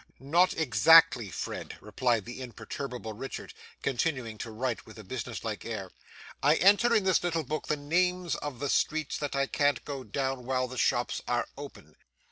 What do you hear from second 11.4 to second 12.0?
open.